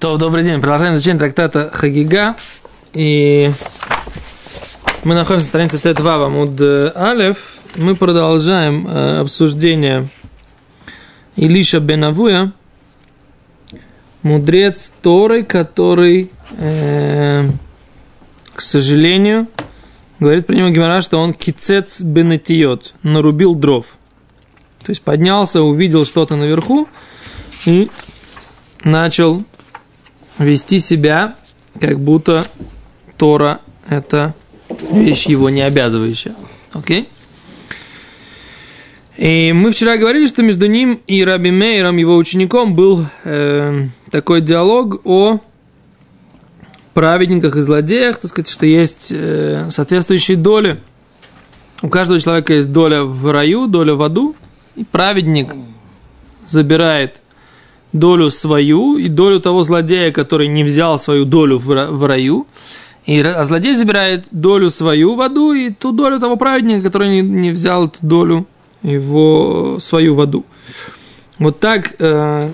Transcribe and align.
То, 0.00 0.16
добрый 0.16 0.42
день. 0.42 0.60
Продолжаем 0.60 0.96
изучение 0.96 1.20
трактата 1.20 1.70
Хагига. 1.72 2.34
И 2.94 3.50
мы 5.04 5.14
находимся 5.14 5.46
на 5.46 5.68
странице 5.68 5.76
Т2 5.76 6.26
Амуд 6.26 6.60
Алев. 6.96 7.58
Мы 7.76 7.94
продолжаем 7.94 8.88
э, 8.88 9.20
обсуждение 9.20 10.08
Илиша 11.36 11.78
Бенавуя, 11.78 12.52
мудрец 14.22 14.92
Торы, 15.00 15.44
который, 15.44 16.30
э, 16.58 17.48
к 18.52 18.60
сожалению, 18.60 19.46
говорит 20.18 20.46
про 20.46 20.54
него 20.54 20.70
Гимара, 20.70 21.02
что 21.02 21.18
он 21.18 21.32
кицец 21.32 22.00
бенетиот, 22.00 22.94
нарубил 23.04 23.54
дров. 23.54 23.86
То 24.84 24.90
есть 24.90 25.02
поднялся, 25.02 25.62
увидел 25.62 26.04
что-то 26.04 26.34
наверху 26.34 26.88
и 27.64 27.88
начал 28.82 29.44
вести 30.38 30.78
себя, 30.78 31.34
как 31.80 32.00
будто 32.00 32.44
Тора– 33.16 33.60
это 33.88 34.34
вещь 34.92 35.26
его 35.26 35.50
не 35.50 35.62
обязывающая. 35.62 36.34
Окей? 36.72 37.08
И 39.16 39.52
мы 39.54 39.70
вчера 39.70 39.96
говорили, 39.96 40.26
что 40.26 40.42
между 40.42 40.66
ним 40.66 41.00
и 41.06 41.24
Раби 41.24 41.50
Мейером, 41.50 41.96
его 41.98 42.16
учеником, 42.16 42.74
был 42.74 43.06
э, 43.22 43.86
такой 44.10 44.40
диалог 44.40 45.00
о 45.04 45.38
праведниках 46.94 47.56
и 47.56 47.60
злодеях, 47.60 48.16
так 48.18 48.30
сказать, 48.30 48.50
что 48.50 48.66
есть 48.66 49.12
э, 49.14 49.68
соответствующие 49.70 50.36
доли. 50.36 50.80
У 51.82 51.88
каждого 51.88 52.18
человека 52.18 52.54
есть 52.54 52.72
доля 52.72 53.04
в 53.04 53.30
раю, 53.30 53.66
доля 53.68 53.94
в 53.94 54.02
аду, 54.02 54.34
и 54.74 54.84
праведник 54.84 55.54
забирает 56.46 57.20
долю 57.94 58.28
свою 58.30 58.98
и 58.98 59.08
долю 59.08 59.40
того 59.40 59.62
злодея, 59.62 60.10
который 60.10 60.48
не 60.48 60.64
взял 60.64 60.98
свою 60.98 61.24
долю 61.24 61.58
в 61.58 62.06
раю. 62.06 62.46
И, 63.06 63.20
а 63.20 63.44
злодей 63.44 63.74
забирает 63.74 64.26
долю 64.30 64.68
свою 64.68 65.14
в 65.14 65.20
аду 65.20 65.52
и 65.52 65.70
ту 65.70 65.92
долю 65.92 66.18
того 66.18 66.36
праведника, 66.36 66.82
который 66.82 67.08
не, 67.08 67.20
не 67.22 67.50
взял 67.50 67.86
эту 67.86 67.98
долю 68.02 68.46
его 68.82 69.78
свою 69.78 70.14
в 70.14 70.20
аду. 70.20 70.44
Вот 71.38 71.60
так 71.60 71.94
э, 72.00 72.50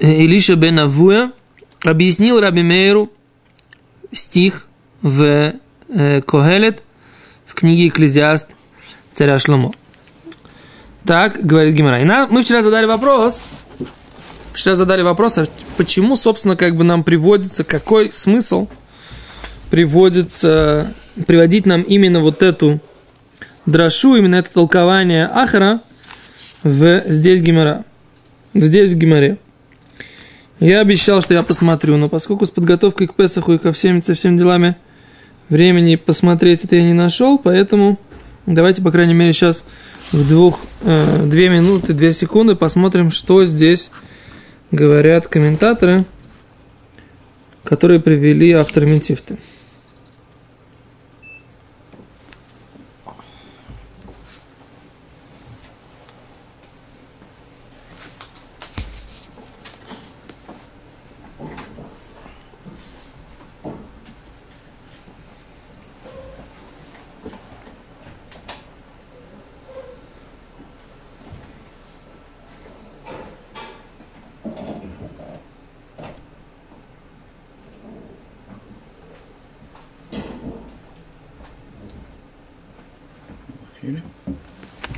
Илиша 0.00 0.56
бен 0.56 0.80
Авуя 0.80 1.32
объяснил 1.84 2.40
Раби 2.40 2.62
Мейру 2.62 3.10
стих 4.12 4.66
в 5.02 5.54
э, 5.88 6.20
Когелет 6.22 6.82
в 7.46 7.54
книге 7.54 7.88
Экклезиаст 7.88 8.48
царя 9.12 9.38
Шломо. 9.38 9.72
Так 11.04 11.44
говорит 11.44 11.74
Гимара. 11.74 12.00
И 12.00 12.04
на, 12.04 12.26
мы 12.26 12.42
вчера 12.42 12.62
задали 12.62 12.86
вопрос, 12.86 13.46
вчера 14.56 14.74
задали 14.74 15.02
вопрос, 15.02 15.38
а 15.38 15.46
почему, 15.76 16.16
собственно, 16.16 16.56
как 16.56 16.76
бы 16.76 16.84
нам 16.84 17.04
приводится, 17.04 17.62
какой 17.62 18.12
смысл 18.12 18.68
приводится, 19.70 20.92
приводить 21.26 21.66
нам 21.66 21.82
именно 21.82 22.20
вот 22.20 22.42
эту 22.42 22.80
драшу, 23.66 24.16
именно 24.16 24.36
это 24.36 24.50
толкование 24.50 25.26
Ахара 25.26 25.80
в, 26.62 27.02
здесь 27.06 27.40
Гимара. 27.40 27.84
Здесь 28.54 28.90
в 28.90 28.94
Гимаре. 28.94 29.38
Я 30.58 30.80
обещал, 30.80 31.20
что 31.20 31.34
я 31.34 31.42
посмотрю, 31.42 31.98
но 31.98 32.08
поскольку 32.08 32.46
с 32.46 32.50
подготовкой 32.50 33.08
к 33.08 33.14
Песаху 33.14 33.52
и 33.52 33.58
ко 33.58 33.72
всем, 33.72 34.00
со 34.00 34.14
всеми 34.14 34.38
делами 34.38 34.76
времени 35.50 35.96
посмотреть 35.96 36.64
это 36.64 36.76
я 36.76 36.82
не 36.82 36.94
нашел, 36.94 37.38
поэтому 37.38 37.98
давайте, 38.46 38.80
по 38.80 38.90
крайней 38.90 39.12
мере, 39.12 39.34
сейчас 39.34 39.64
в 40.12 40.26
двух, 40.28 40.60
э, 40.82 41.26
две 41.26 41.50
минуты, 41.50 41.92
две 41.92 42.12
секунды 42.12 42.54
посмотрим, 42.54 43.10
что 43.10 43.44
здесь 43.44 43.90
говорят 44.70 45.26
комментаторы, 45.28 46.04
которые 47.64 48.00
привели 48.00 48.52
автор 48.52 48.86
Ментифты. 48.86 49.38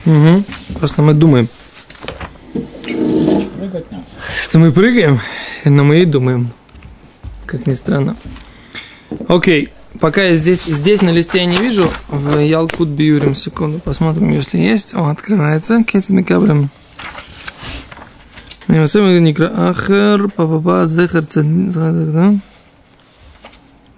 Угу. 0.07 0.43
Просто 0.79 1.01
мы 1.01 1.13
думаем. 1.13 1.47
Прыгать 2.83 3.91
надо. 3.91 4.03
Что 4.43 4.59
мы 4.59 4.71
прыгаем, 4.71 5.19
но 5.65 5.83
мы 5.83 6.01
и 6.01 6.05
думаем. 6.05 6.49
Как 7.45 7.67
ни 7.67 7.73
странно. 7.73 8.15
Окей. 9.27 9.69
Пока 9.99 10.23
я 10.23 10.35
здесь, 10.35 10.63
здесь 10.63 11.01
на 11.01 11.11
листе 11.11 11.37
я 11.37 11.45
не 11.45 11.57
вижу, 11.57 11.87
в 12.09 12.39
Ялкут 12.39 12.89
Биюрим, 12.89 13.35
секунду, 13.35 13.79
посмотрим, 13.79 14.31
если 14.31 14.57
есть. 14.57 14.95
О, 14.95 15.07
открывается. 15.07 15.83
Кейс 15.83 16.09
Микабрим. 16.09 16.69
Ахер, 18.67 20.29
папа, 20.29 20.85
зехер, 20.85 21.23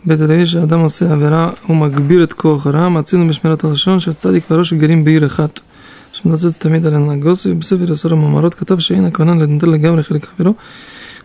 בית 0.05 0.21
הלוי 0.21 0.45
שאדם 0.45 0.79
עושה 0.79 1.11
עבירה 1.11 1.49
ומגביר 1.69 2.23
את 2.23 2.33
כוח 2.33 2.67
הרע, 2.67 2.89
מצינו 2.89 3.27
בשמירת 3.27 3.63
הלשון 3.63 3.99
שהצדיק 3.99 4.51
והראש 4.51 4.73
גרים 4.73 5.03
בעיר 5.03 5.25
אחת. 5.25 5.59
שמנצץ 6.19 6.57
תמיד 6.57 6.85
על 6.85 6.93
הנגוס, 6.93 7.45
ובספר 7.45 7.91
עשר 7.91 8.13
המאמרות 8.13 8.53
כתב 8.53 8.79
שאין 8.79 9.05
הכוונה 9.05 9.35
לנטר 9.35 9.67
לגמרי 9.67 10.03
חלק 10.03 10.25
חברו, 10.25 10.53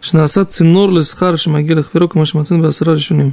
שנעשה 0.03 0.45
צינור 0.45 0.93
לשכר 0.93 1.37
שמגיע 1.37 1.77
לחברו 1.77 2.09
כמו 2.09 2.27
שמצאנו 2.27 2.63
בעשרה 2.63 2.93
ראשונים. 2.93 3.31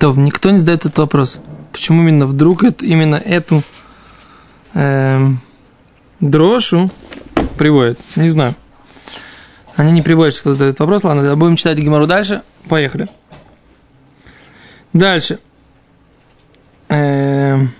То 0.00 0.14
никто 0.14 0.50
не 0.50 0.56
задает 0.56 0.86
этот 0.86 0.96
вопрос. 0.98 1.40
Почему 1.72 2.00
именно 2.00 2.26
вдруг 2.26 2.64
это, 2.64 2.84
именно 2.86 3.16
эту 3.16 3.62
э, 4.74 5.28
дрошу 6.20 6.90
приводит? 7.58 7.98
Не 8.16 8.30
знаю. 8.30 8.54
Они 9.75 9.91
не 9.91 10.01
приводят, 10.01 10.35
что 10.35 10.53
задают 10.53 10.79
вопрос. 10.79 11.03
Ладно, 11.03 11.35
будем 11.35 11.57
читать 11.57 11.77
Гимару 11.77 12.07
дальше. 12.07 12.43
Поехали. 12.69 13.09
Дальше. 14.93 15.39
Эм... 16.87 17.73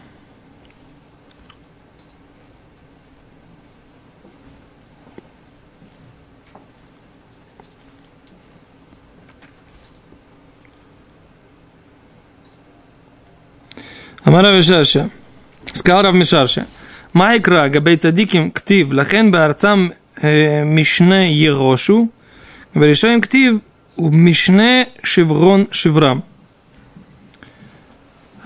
Амара 14.25 14.51
Вишарша. 14.51 15.09
Сказал 15.72 16.01
Рав 16.01 16.13
Мишарша. 16.13 16.66
Майкра 17.13 17.69
габей 17.69 17.95
цадиким 17.95 18.51
ктив 18.51 18.91
лахен 18.91 19.31
баарцам 19.31 19.94
Э, 20.22 20.64
Мишне 20.64 21.34
Ерошу, 21.34 22.09
решаем 22.74 23.22
ктив 23.22 23.62
Мишне 23.98 24.88
Шеврон 25.02 25.68
Шеврам. 25.72 26.24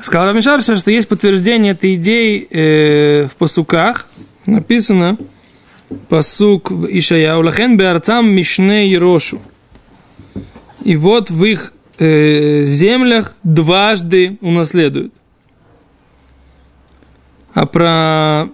Сказал 0.02 0.28
Рамишарша, 0.28 0.78
что 0.78 0.92
есть 0.92 1.08
подтверждение 1.08 1.74
этой 1.74 1.96
идеи 1.96 2.48
э, 2.50 3.28
в 3.28 3.36
посуках. 3.36 4.08
Написано 4.46 5.18
посук 6.08 6.72
Ишая 6.72 7.36
Улахен 7.38 7.78
Беарцам 7.78 8.30
Мишне 8.30 8.90
Ерошу. 8.90 9.42
И 10.84 10.96
вот 10.96 11.30
в 11.30 11.44
их 11.44 11.74
э, 11.98 12.64
землях 12.66 13.34
дважды 13.44 14.38
унаследуют. 14.42 15.14
А 17.54 17.66
про 17.66 18.50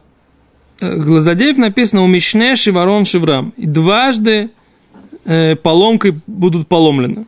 Глазадеев 0.96 1.58
написано 1.58 2.04
у 2.04 2.08
Мишне 2.08 2.56
Шиварон 2.56 3.06
Шиврам. 3.06 3.54
И 3.58 3.66
дважды 3.66 4.50
э, 5.26 5.56
поломкой 5.56 6.20
будут 6.28 6.68
поломлены. 6.68 7.26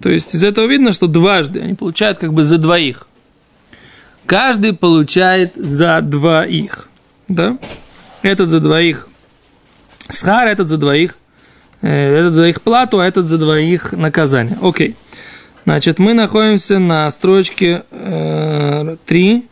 То 0.00 0.08
есть 0.08 0.34
из 0.34 0.42
этого 0.42 0.66
видно, 0.66 0.92
что 0.92 1.06
дважды 1.06 1.60
они 1.60 1.74
получают 1.74 2.18
как 2.18 2.32
бы 2.32 2.44
за 2.44 2.58
двоих. 2.58 3.06
Каждый 4.26 4.72
получает 4.72 5.52
за 5.54 6.00
двоих. 6.00 6.88
Да? 7.28 7.58
Этот 8.22 8.50
за 8.50 8.60
двоих 8.60 9.08
схар, 10.08 10.48
этот 10.48 10.68
за 10.68 10.76
двоих, 10.76 11.16
э, 11.82 12.18
этот 12.18 12.34
за 12.34 12.48
их 12.48 12.62
плату, 12.62 13.00
а 13.00 13.06
этот 13.06 13.26
за 13.26 13.38
двоих 13.38 13.92
наказание. 13.92 14.56
Окей. 14.62 14.96
Значит, 15.64 15.98
мы 15.98 16.14
находимся 16.14 16.78
на 16.78 17.10
строчке 17.10 17.84
э, 17.90 18.96
3, 19.06 19.44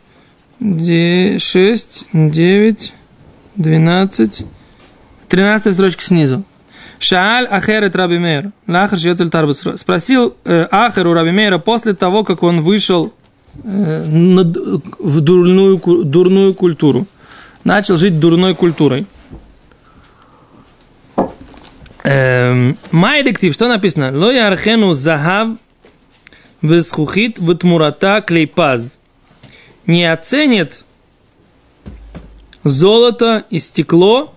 6, 0.59 2.05
9, 2.11 2.93
12, 3.55 4.45
13 5.29 5.73
строчка 5.73 6.03
снизу. 6.03 6.43
Шааль 6.99 7.45
Ахерет 7.45 7.95
Раби 7.95 8.17
Мейр. 8.17 8.51
Лахар 8.67 8.99
Шьецель 8.99 9.29
Тарбус. 9.29 9.63
Спросил 9.77 10.35
э, 10.43 10.67
Ахер 10.69 11.07
у 11.07 11.13
Раби 11.13 11.31
Мейра 11.31 11.59
после 11.59 11.93
того, 11.93 12.25
как 12.25 12.43
он 12.43 12.61
вышел 12.61 13.13
э, 13.63 14.05
на, 14.05 14.43
в 14.43 15.21
дурную, 15.21 15.77
дурную 15.77 16.53
культуру. 16.53 17.07
Начал 17.63 17.95
жить 17.95 18.19
дурной 18.19 18.53
культурой. 18.53 19.05
Эм, 22.03 22.77
Майдектив, 22.91 23.53
что 23.53 23.69
написано? 23.69 24.11
Ло 24.13 24.31
ярхену 24.31 24.91
захав 24.93 25.57
весхухит 26.61 27.39
ватмурата 27.39 28.21
клейпаз. 28.21 28.98
Не 29.89 30.05
оценит 30.05 30.83
золото 32.63 33.43
и 33.49 33.57
стекло, 33.57 34.31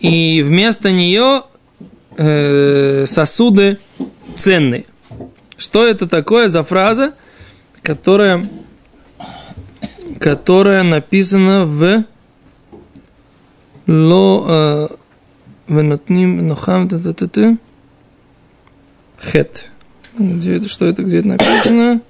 и 0.00 0.42
вместо 0.42 0.90
нее 0.90 1.44
э, 2.16 3.06
сосуды 3.06 3.78
ценные. 4.34 4.86
Что 5.56 5.86
это 5.86 6.08
такое 6.08 6.48
за 6.48 6.64
фраза, 6.64 7.14
которая, 7.82 8.44
которая 10.18 10.82
написана 10.82 11.64
в 11.64 12.04
ло 13.86 14.46
э, 14.48 14.88
венотним 15.68 16.48
нохам 16.48 16.88
хет. 19.22 19.70
Где 20.18 20.56
это, 20.56 20.66
что 20.66 20.84
это, 20.86 21.04
где 21.04 21.18
это 21.18 21.28
написано? 21.28 22.00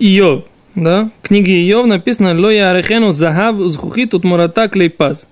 Иов, 0.00 0.44
да? 0.76 1.10
В 1.22 1.26
книге 1.26 1.68
Иов 1.70 1.86
написано 1.86 2.38
«Ло 2.38 2.50
я 2.50 2.70
арехену 2.70 3.10
захав 3.10 3.56
узхухит 3.56 4.10
тут 4.10 4.24
мурата 4.24 4.68
клейпаз». 4.68 5.26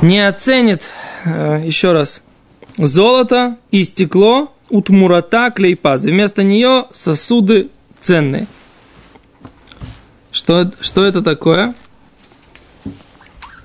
Не 0.00 0.26
оценит, 0.26 0.88
э, 1.26 1.62
еще 1.64 1.92
раз, 1.92 2.22
золото 2.78 3.56
и 3.70 3.84
стекло 3.84 4.54
от 4.70 4.88
мурата 4.88 5.50
клейпаз. 5.50 6.04
Вместо 6.04 6.42
нее 6.42 6.86
сосуды 6.92 7.68
ценные. 7.98 8.46
Что, 10.32 10.72
что 10.80 11.04
это 11.04 11.20
такое? 11.20 11.74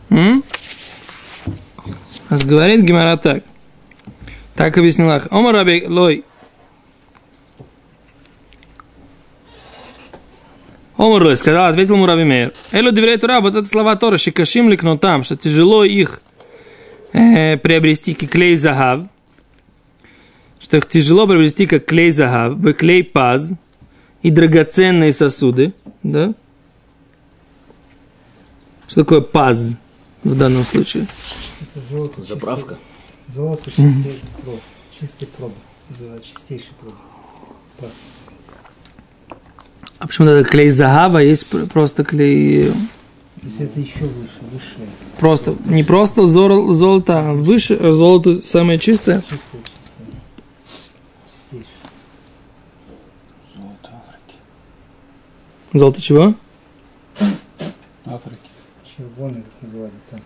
М? 0.10 0.44
Говорит 2.30 2.82
Гимара 2.82 3.18
так. 3.18 3.44
Так 4.56 4.78
объяснила. 4.78 5.22
Омар 5.30 5.56
Лой. 5.88 6.26
Омар 10.98 11.24
Лой 11.24 11.36
сказал, 11.36 11.68
ответил 11.68 11.98
Мураби 11.98 12.24
Мейер. 12.24 12.54
Элю 12.72 12.92
доверяет 12.92 13.22
Тура, 13.22 13.42
вот 13.42 13.56
это 13.56 13.68
слова 13.68 13.96
Тора, 13.96 14.18
шикашим 14.18 14.70
ликнут 14.70 15.02
там, 15.02 15.24
что 15.24 15.36
тяжело 15.36 15.84
их 15.84 16.22
э, 17.12 17.58
приобрести 17.58 18.14
как 18.14 18.30
клей 18.30 18.56
загав, 18.56 19.02
что 20.60 20.78
их 20.78 20.88
тяжело 20.88 21.28
приобрести 21.28 21.68
как 21.68 21.86
клей 21.86 22.12
загав, 22.12 22.58
бы 22.58 22.74
клей 22.74 23.04
паз 23.04 23.54
и 24.22 24.32
драгоценные 24.32 25.12
сосуды, 25.12 25.74
да? 26.02 26.34
Что 28.88 29.02
такое 29.02 29.22
паз 29.22 29.76
в 30.24 30.38
данном 30.38 30.64
случае? 30.64 31.08
Это 31.60 31.86
золото. 31.92 32.24
Заправка. 32.24 32.78
Чистый, 33.28 33.36
золото 33.36 33.66
чистый 33.66 34.22
прос. 34.44 34.62
Чистый. 34.98 35.28
Называется 35.90 36.30
чистейший 36.30 36.72
пробы. 36.80 36.96
Пас. 37.78 37.92
А 40.06 40.08
почему 40.08 40.28
это 40.28 40.48
клей 40.48 40.70
загава, 40.70 41.18
есть 41.18 41.48
пр- 41.48 41.66
просто 41.66 42.04
клей... 42.04 42.68
То 42.70 43.48
есть 43.48 43.60
это 43.60 43.80
еще 43.80 44.02
выше, 44.02 44.40
высшее. 44.52 44.88
Просто, 45.18 45.56
не 45.66 45.84
просто 45.84 46.28
зор- 46.28 46.74
золото, 46.74 47.30
а 47.30 47.34
выше, 47.34 47.74
а 47.74 47.92
золото 47.92 48.36
самое 48.46 48.78
чистое. 48.78 49.22
Чистое, 49.22 49.40
чистое. 49.64 50.12
Чистейшее. 51.34 51.68
Золото 53.56 53.90
Африки. 53.98 54.38
Золото 55.74 56.02
чего? 56.04 56.34
Африки. 58.06 58.38
Червоный, 58.96 59.42
как 59.42 59.54
называли 59.70 59.92
там. 60.12 60.20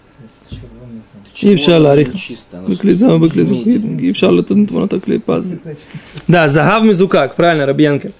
Червоный 0.49 1.01
золото. 1.13 1.29
И 1.39 1.55
в 1.55 1.59
шаларих. 1.59 2.19
Чисто. 2.19 2.57
оно 2.57 2.67
Выклей 2.67 2.95
зава, 2.95 3.17
выклей 3.17 3.45
с 3.45 3.49
зухид, 3.49 3.81
медью. 3.81 4.09
и 4.09 4.11
в 4.11 4.17
шалу 4.17 4.41
это 4.41 4.99
клей 4.99 5.21
паз. 5.21 5.45
Цветочки. 5.45 5.85
Да, 6.27 6.49
загав 6.49 6.83
мизукак, 6.83 7.35
правильно, 7.37 7.65
Рабьянкель. 7.65 8.11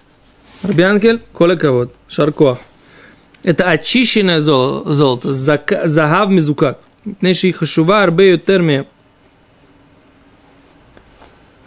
Рабьянкель, 0.63 1.21
коля 1.33 1.55
кого 1.55 1.87
Шарко. 2.07 2.57
Это 3.43 3.69
очищенное 3.69 4.39
зол- 4.41 4.83
золото, 4.85 5.33
загав 5.33 6.29
мизукак. 6.29 6.79
Неши 7.21 7.51
хашува 7.53 8.03
арбе 8.03 8.31
ютер 8.31 8.61
ме. 8.61 8.85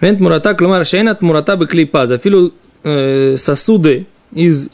Вент 0.00 0.20
мурата, 0.20 0.54
клумар, 0.54 0.84
шейнат 0.84 1.22
мурата 1.22 1.56
бекли 1.56 1.86
паз. 1.86 2.10
Афилу 2.10 2.52
э, 2.84 3.36
сосуды 3.38 4.06
из 4.32 4.68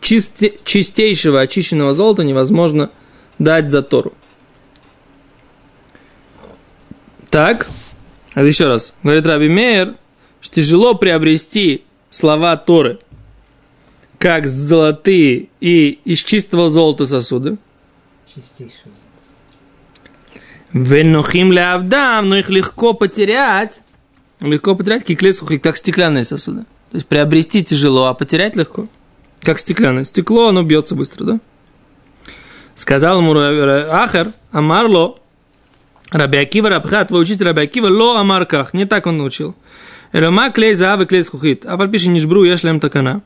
чисте- 0.00 0.58
чистейшего 0.64 1.40
очищенного 1.40 1.94
золота 1.94 2.24
невозможно 2.24 2.90
дать 3.38 3.70
за 3.70 3.82
Тору. 3.82 4.12
Так, 7.30 7.68
а 8.34 8.42
еще 8.42 8.66
раз. 8.66 8.94
Говорит 9.02 9.26
Раби 9.26 9.48
Мейер, 9.48 9.94
что 10.40 10.56
тяжело 10.56 10.94
приобрести 10.94 11.82
слова 12.10 12.56
Торы, 12.56 12.98
как 14.24 14.46
золотые 14.46 15.48
и 15.60 15.98
из 16.06 16.24
чистого 16.24 16.70
золота 16.70 17.04
сосуды. 17.04 17.58
Чистейшее 18.34 18.84
золото. 18.84 20.40
Венохим 20.72 21.52
лявдам, 21.52 22.30
но 22.30 22.38
их 22.38 22.48
легко 22.48 22.94
потерять. 22.94 23.82
Легко 24.40 24.74
потерять 24.76 25.04
киклесухи, 25.04 25.58
как 25.58 25.76
стеклянные 25.76 26.24
сосуды. 26.24 26.60
То 26.90 26.94
есть 26.94 27.06
приобрести 27.06 27.62
тяжело, 27.62 28.06
а 28.06 28.14
потерять 28.14 28.56
легко. 28.56 28.88
Как 29.42 29.58
стеклянное. 29.58 30.06
Стекло, 30.06 30.48
оно 30.48 30.62
бьется 30.62 30.94
быстро, 30.94 31.24
да? 31.24 31.40
Сказал 32.76 33.20
ему 33.20 33.38
Ахер, 33.38 34.28
Амарло, 34.52 35.18
Раби 36.12 36.38
Акива 36.38 36.70
Рабха, 36.70 37.04
твой 37.04 37.20
учитель 37.20 37.44
Раби 37.44 37.60
Акива, 37.60 37.88
ло 37.88 38.18
Амарках. 38.18 38.72
Не 38.72 38.86
так 38.86 39.06
он 39.06 39.18
научил. 39.18 39.54
Элома 40.14 40.48
клей 40.48 40.72
заав 40.72 41.02
и 41.02 41.04
клей 41.04 41.24
скухит. 41.24 41.66
А 41.66 41.76
пиши 41.88 42.08
не 42.08 42.20
жбру, 42.20 42.44
я 42.44 42.56
шлем 42.56 42.80
такана. 42.80 43.20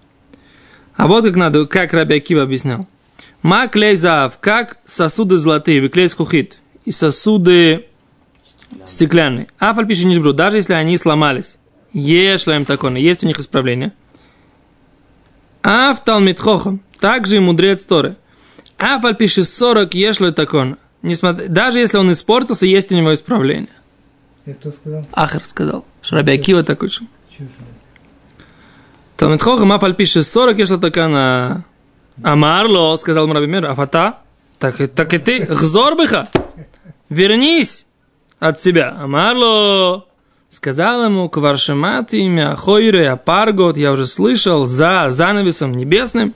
А 0.98 1.06
вот 1.06 1.24
как 1.24 1.36
надо, 1.36 1.64
как 1.64 1.92
Раби 1.92 2.16
Акива 2.16 2.42
объяснял. 2.42 2.88
Ма 3.40 3.68
клей 3.68 3.94
заав, 3.94 4.38
как 4.40 4.78
сосуды 4.84 5.36
золотые, 5.36 5.80
вы 5.80 5.90
клей 5.90 6.08
скухит. 6.08 6.58
И 6.84 6.90
сосуды 6.90 7.86
стеклянные. 8.84 9.46
А 9.60 9.72
пиши 9.84 10.06
не 10.06 10.16
жбру, 10.16 10.32
даже 10.32 10.56
если 10.56 10.72
они 10.72 10.98
сломались. 10.98 11.56
Ешлем 11.92 12.64
такона, 12.64 12.96
есть 12.96 13.22
у 13.22 13.28
них 13.28 13.38
исправление. 13.38 13.92
А 15.62 15.94
в 15.94 16.02
Талмитхохам, 16.02 16.80
также 16.98 17.36
и 17.36 17.38
мудрец 17.38 17.84
Торы. 17.84 18.16
А 18.76 19.00
пишет 19.12 19.46
40 19.46 19.94
ешло 19.94 20.32
такон. 20.32 20.78
Несмотря, 21.02 21.46
даже 21.46 21.78
если 21.78 21.98
он 21.98 22.10
испортился, 22.10 22.66
есть 22.66 22.90
у 22.90 22.96
него 22.96 23.14
исправление. 23.14 23.70
Это 24.44 24.58
кто 24.58 24.72
сказал? 24.72 25.06
Ахар 25.12 25.44
сказал. 25.44 25.84
Шраби 26.02 26.32
Акива 26.32 26.64
так 26.64 26.82
учил. 26.82 27.06
Чушь. 27.30 27.46
Талмит 29.18 29.42
Хохам 29.42 29.72
Афаль 29.72 29.94
пишет 29.94 30.26
40 30.26 30.60
ешло 30.60 30.76
такана. 30.76 31.64
Амарло, 32.22 32.96
сказал 32.96 33.26
Мраби 33.26 33.46
Мир, 33.46 33.66
афата. 33.66 34.18
Так, 34.60 34.76
так 34.94 35.12
и 35.12 35.18
ты, 35.18 35.40
гзорбыха. 35.40 36.28
Вернись 37.08 37.86
от 38.38 38.60
себя. 38.60 38.96
Амарло. 39.02 40.06
Сказал 40.50 41.04
ему, 41.04 41.28
кваршемат 41.28 42.14
имя 42.14 42.54
Хойре 42.54 43.10
Апаргот, 43.10 43.76
я 43.76 43.90
уже 43.90 44.06
слышал, 44.06 44.66
за 44.66 45.06
занавесом 45.08 45.72
небесным. 45.72 46.32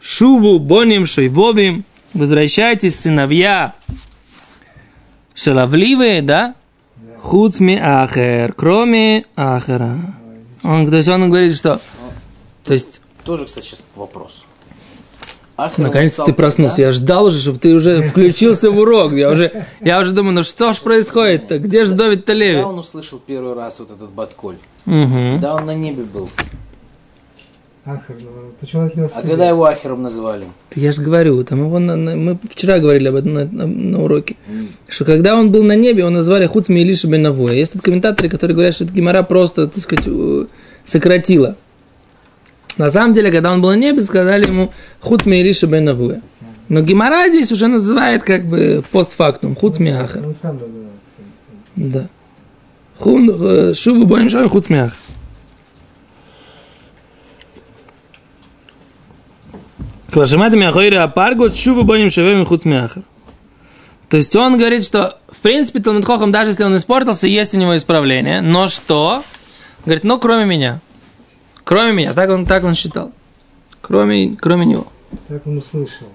Шуву 0.00 0.60
боним 0.60 1.06
шойвовим, 1.06 1.84
возвращайтесь, 2.14 3.00
сыновья, 3.00 3.74
шаловливые, 5.34 6.22
да? 6.22 6.54
Хуцми 7.20 7.74
ахер, 7.74 8.52
кроме 8.52 9.24
ахера. 9.36 9.98
Он, 10.62 10.90
то 10.90 10.96
есть 10.96 11.08
он 11.08 11.28
говорит, 11.30 11.56
что... 11.56 11.80
То 12.64 12.72
есть, 12.72 13.00
Тоже, 13.24 13.46
кстати, 13.46 13.66
сейчас 13.66 13.82
вопрос. 13.94 14.44
Ахер 15.56 15.80
наконец-то 15.80 16.22
он 16.22 16.26
ты 16.26 16.32
проснулся. 16.32 16.76
когда? 16.76 16.86
Я 16.86 16.92
ждал 16.92 17.26
уже, 17.26 17.40
чтобы 17.40 17.58
ты 17.58 17.74
уже 17.74 18.02
включился 18.02 18.70
в 18.70 18.78
урок. 18.78 19.12
Я 19.12 19.30
уже, 19.30 19.66
я 19.80 20.00
уже 20.00 20.12
думаю, 20.12 20.34
ну 20.34 20.42
что 20.42 20.72
ж 20.72 20.78
происходит-то? 20.80 21.58
Где 21.58 21.84
же 21.84 21.94
Довид-то 21.94 22.32
Леви? 22.32 22.54
Когда 22.54 22.68
он 22.68 22.78
услышал 22.78 23.18
первый 23.18 23.54
раз 23.54 23.78
вот 23.78 23.90
этот 23.90 24.10
Батколь? 24.10 24.56
Мгм. 24.86 25.40
Да, 25.40 25.56
он 25.56 25.66
на 25.66 25.74
небе 25.74 26.04
был. 26.04 26.30
Ахар, 27.92 28.16
ну, 28.20 28.52
почему 28.60 28.82
он 28.82 28.88
отнес 28.88 29.10
А 29.16 29.22
когда 29.22 29.48
его 29.48 29.64
Ахером 29.64 30.02
называли? 30.02 30.46
Я 30.74 30.92
же 30.92 31.02
говорю, 31.02 31.42
там 31.44 31.60
его 31.60 31.78
на- 31.78 31.96
на- 31.96 32.16
мы 32.16 32.38
вчера 32.50 32.78
говорили 32.78 33.08
об 33.08 33.14
этом 33.16 33.34
на, 33.34 33.44
на- 33.44 33.66
на 33.66 34.02
уроке, 34.02 34.36
что 34.88 35.04
когда 35.04 35.36
он 35.36 35.50
был 35.50 35.62
на 35.62 35.76
небе, 35.76 36.00
его 36.00 36.10
назвали 36.10 36.46
Хуцми 36.46 36.80
Илиша 36.80 37.08
бен 37.08 37.22
Навуя. 37.22 37.54
Есть 37.54 37.72
тут 37.72 37.82
комментаторы, 37.82 38.28
которые 38.28 38.54
говорят, 38.54 38.74
что 38.74 38.84
это 38.84 38.92
Гимара 38.92 39.22
просто, 39.22 39.66
так 39.68 39.82
сказать, 39.82 40.06
сократила. 40.84 41.56
На 42.78 42.90
самом 42.90 43.14
деле, 43.14 43.30
когда 43.30 43.52
он 43.52 43.60
был 43.62 43.70
на 43.70 43.76
небе, 43.76 44.02
сказали 44.02 44.46
ему 44.46 44.72
Хуцми 45.00 45.40
Илиша 45.40 45.66
бен 45.66 45.84
Навуя. 45.84 46.22
Но 46.68 46.82
Гимара 46.82 47.28
здесь 47.28 47.50
уже 47.50 47.66
называет 47.66 48.22
как 48.22 48.44
бы 48.46 48.82
постфактум, 48.92 49.56
Хуцми 49.56 49.90
Ахар. 49.90 50.24
Он 50.24 50.34
сам 50.40 50.54
называется. 50.54 50.88
Да. 51.76 52.08
Хун, 52.98 53.30
э, 53.30 53.74
шубу 53.74 54.06
боним 54.06 54.48
Хуцми 54.48 54.78
Ахар. 54.78 54.96
То 64.08 64.16
есть 64.16 64.34
он 64.34 64.58
говорит, 64.58 64.84
что 64.84 65.18
в 65.30 65.38
принципе 65.38 65.80
Талмит 65.80 66.04
Хохам, 66.04 66.32
даже 66.32 66.50
если 66.50 66.64
он 66.64 66.76
испортился, 66.76 67.28
есть 67.28 67.54
у 67.54 67.58
него 67.58 67.76
исправление, 67.76 68.40
но 68.40 68.66
что? 68.68 69.22
Говорит, 69.84 70.04
ну 70.04 70.18
кроме 70.18 70.44
меня. 70.46 70.80
Кроме 71.62 71.92
меня, 71.92 72.12
так 72.12 72.28
он, 72.30 72.44
так 72.44 72.64
он 72.64 72.74
считал. 72.74 73.12
Кроме, 73.80 74.36
кроме 74.36 74.66
него. 74.66 74.86
Так 75.28 75.46
он 75.46 75.58
услышал. 75.58 76.08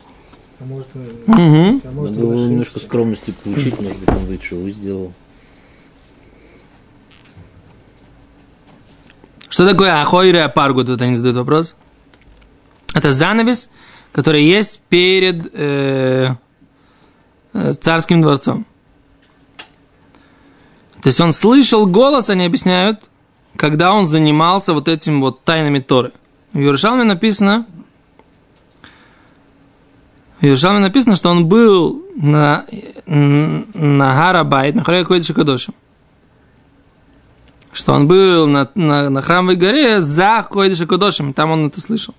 А 0.60 0.66
может, 0.66 0.88
он- 0.96 1.34
Угу. 1.34 1.82
а 1.86 1.92
может 1.92 2.16
Надо 2.16 2.26
он 2.28 2.36
было 2.36 2.46
немножко 2.48 2.80
скромности 2.80 3.34
получить, 3.44 3.80
может 3.80 3.98
быть, 3.98 4.10
он 4.10 4.20
говорит, 4.24 4.44
что 4.44 4.56
вы 4.56 4.72
сделал. 4.72 5.14
Что 9.50 9.68
такое 9.70 10.02
ахойре 10.02 10.48
паргу? 10.50 10.84
Тут 10.84 11.02
они 11.02 11.16
задают 11.16 11.38
вопрос. 11.38 11.76
Это 12.94 13.12
занавес, 13.12 13.70
который 14.16 14.46
есть 14.46 14.80
перед 14.88 15.52
э, 15.54 16.36
э, 17.52 17.74
царским 17.74 18.22
дворцом. 18.22 18.66
То 21.02 21.08
есть 21.10 21.20
он 21.20 21.34
слышал 21.34 21.86
голос, 21.86 22.30
они 22.30 22.46
объясняют, 22.46 23.10
когда 23.58 23.92
он 23.92 24.08
занимался 24.08 24.74
вот 24.74 24.88
этим 24.88 25.20
вот 25.20 25.44
тайнами 25.44 25.80
Торы. 25.80 26.14
В 26.54 26.60
Иерушалме 26.60 27.04
написано, 27.04 27.66
в 30.40 30.46
Иерушалме 30.46 30.80
написано, 30.80 31.18
что 31.18 31.30
он 31.30 31.48
был 31.48 32.02
на, 32.16 32.66
на 33.06 34.16
Гарабайт, 34.16 34.76
на 34.76 34.86
Харе 34.86 35.04
Койдыше 35.04 35.34
Кадошем 35.34 35.74
что 37.74 37.92
он 37.92 38.08
был 38.08 38.48
на, 38.48 38.70
на, 38.76 39.10
на 39.10 39.22
храмовой 39.22 39.58
горе 39.58 40.00
за 40.00 40.48
Койдыша 40.50 40.86
Кудошем, 40.88 41.34
там 41.34 41.52
он 41.52 41.68
это 41.68 41.82
слышал. 41.82 42.16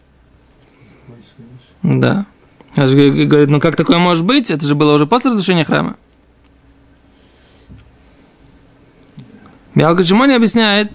Да. 1.86 2.26
Я 2.74 2.88
же 2.88 2.96
говорит, 2.96 3.48
ну 3.48 3.60
как 3.60 3.76
такое 3.76 3.98
может 3.98 4.24
быть? 4.24 4.50
Это 4.50 4.66
же 4.66 4.74
было 4.74 4.92
уже 4.94 5.06
после 5.06 5.30
разрушения 5.30 5.64
храма. 5.64 5.96
Ялка 9.76 10.04
Шимони 10.04 10.32
объясняет, 10.32 10.90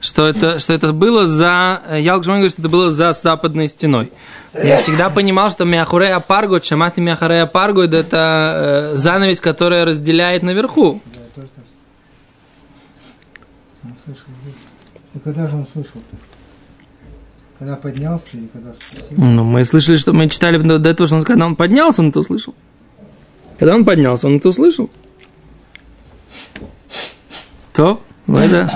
что 0.00 0.26
это, 0.26 0.58
что 0.60 0.72
это 0.72 0.92
было 0.92 1.26
за... 1.26 1.82
Ялка 1.98 2.24
Шимони 2.24 2.40
говорит, 2.40 2.52
что 2.52 2.62
это 2.62 2.68
было 2.68 2.90
за 2.92 3.12
западной 3.12 3.66
стеной. 3.66 4.12
Я 4.52 4.76
всегда 4.76 5.10
понимал, 5.10 5.50
что 5.50 5.64
Мяхуре 5.64 6.14
Апарго, 6.14 6.60
Чамати 6.60 7.00
Мяхуре 7.00 7.42
Апарго, 7.42 7.82
это 7.82 8.92
э, 8.92 8.96
занавес, 8.96 9.40
который 9.40 9.82
разделяет 9.82 10.44
наверху. 10.44 11.02
Да, 11.06 11.20
тоже 11.34 11.48
так. 11.56 11.64
Он 13.82 13.96
слышал 14.04 14.28
здесь. 14.40 14.54
И 15.14 15.18
когда 15.18 15.48
же 15.48 15.56
он 15.56 15.66
слышал-то? 15.66 16.16
Когда 17.58 17.76
поднялся 17.76 18.36
или 18.36 18.46
когда 18.46 18.72
спустился? 18.72 19.14
Ну, 19.16 19.44
мы 19.44 19.64
слышали, 19.64 19.96
что 19.96 20.12
мы 20.12 20.28
читали 20.28 20.58
до, 20.58 20.78
до 20.78 20.90
этого, 20.90 21.06
что 21.06 21.16
он, 21.16 21.24
когда 21.24 21.46
он 21.46 21.56
поднялся, 21.56 22.02
он 22.02 22.08
это 22.08 22.20
услышал. 22.20 22.54
Когда 23.58 23.74
он 23.74 23.84
поднялся, 23.84 24.26
он 24.26 24.36
это 24.36 24.48
услышал. 24.48 24.90
То, 27.72 28.00
ну 28.26 28.38
это... 28.38 28.72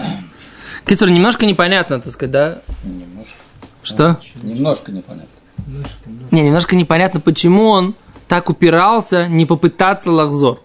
Кицур, 0.84 1.10
немножко 1.10 1.44
непонятно, 1.44 2.00
так 2.00 2.12
сказать, 2.12 2.30
да? 2.30 2.58
Немножко. 2.84 3.34
Что? 3.82 4.18
Немножко 4.42 4.90
непонятно. 4.90 5.28
Немножко, 5.66 5.98
немножко. 6.06 6.34
Не, 6.34 6.42
немножко 6.42 6.76
непонятно, 6.76 7.20
почему 7.20 7.64
он 7.66 7.94
так 8.26 8.48
упирался 8.48 9.28
не 9.28 9.44
попытаться 9.44 10.10
лахзор. 10.10 10.62